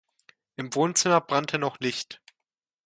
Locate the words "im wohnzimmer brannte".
0.55-1.59